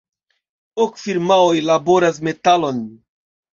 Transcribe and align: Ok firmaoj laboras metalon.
Ok 0.85 0.97
firmaoj 1.01 1.53
laboras 1.71 2.19
metalon. 2.31 2.83